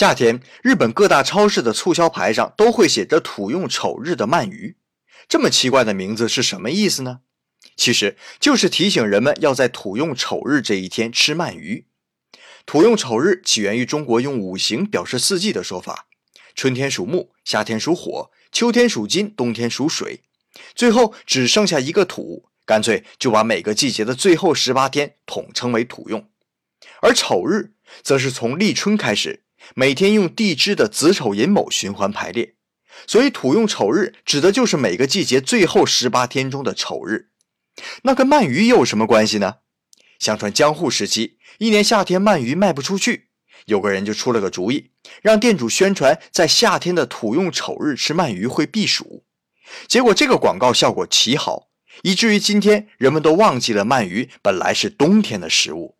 [0.00, 4.78] 夏天，日本各大超市的促销牌上都会写着“土用丑日”的鳗鱼，
[5.28, 7.20] 这么奇怪的名字是什么意思呢？
[7.76, 11.84] 其实就是提醒人们要在土用丑日这一天吃鳗鱼。
[12.64, 16.06] 土用丑日起源于中国用五行表示四季的说法，
[16.54, 20.22] 春天属木，夏天属火，秋天属金，冬天属水，
[20.74, 26.26] 最后只剩下一个土，干脆就把每个季节的最后十八天统称为土用。
[27.02, 29.42] 而丑日则是从立春开始。
[29.74, 32.54] 每天用地支的子丑寅卯循环排列，
[33.06, 37.30] 所以土用丑日指的就是每个季节最后十八天中的丑日。
[38.02, 39.56] 那跟鳗鱼又有什么关系呢？
[40.18, 43.28] 相传江户时期，一年夏天鳗鱼卖不出去，
[43.66, 44.90] 有个人就出了个主意，
[45.22, 49.24] 让店主宣传在夏天的土用丑日吃鳗鱼会避暑。
[49.86, 51.68] 结果这个广告效果奇好，
[52.02, 55.96] 以至于今天人们都忘记了鳗鱼本来是冬天的食物。